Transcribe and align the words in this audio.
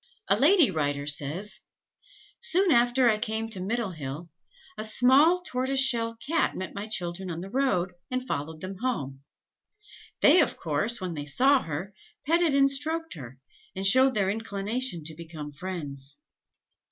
A 0.29 0.35
lady 0.35 0.71
writer 0.71 1.05
says: 1.05 1.59
"Soon 2.39 2.71
after 2.71 3.07
I 3.07 3.19
came 3.19 3.49
to 3.49 3.59
Middlehill, 3.59 4.29
a 4.75 4.83
small 4.83 5.41
tortoise 5.43 5.79
shell 5.79 6.15
Cat 6.15 6.55
met 6.55 6.73
my 6.73 6.87
children 6.87 7.29
on 7.29 7.41
the 7.41 7.51
road, 7.51 7.93
and 8.09 8.25
followed 8.25 8.61
them 8.61 8.77
home. 8.79 9.21
They, 10.21 10.41
of 10.41 10.57
course, 10.57 10.99
when 10.99 11.13
they 11.13 11.27
saw 11.27 11.61
her, 11.61 11.93
petted 12.25 12.55
and 12.55 12.71
stroked 12.71 13.13
her, 13.13 13.37
and 13.75 13.85
showed 13.85 14.15
their 14.15 14.31
inclination 14.31 15.03
to 15.03 15.13
become 15.13 15.51
friends. 15.51 16.17